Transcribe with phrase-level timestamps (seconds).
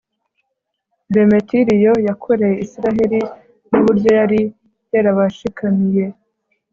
[1.13, 3.19] demetiriyo yakoreye israheli,
[3.71, 4.41] n'uburyo yari
[4.93, 6.05] yarabashikamiye